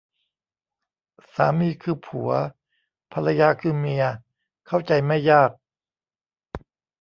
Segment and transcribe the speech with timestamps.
[1.33, 2.31] สามีคือผัว
[3.13, 4.03] ภรรยาคือเมีย
[4.67, 5.51] เข้าใจไม่ยาก